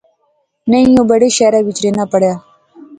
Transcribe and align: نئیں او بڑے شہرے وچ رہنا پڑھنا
نئیں 0.69 0.89
او 0.97 1.01
بڑے 1.09 1.27
شہرے 1.37 1.59
وچ 1.65 1.77
رہنا 1.83 2.03
پڑھنا 2.11 2.33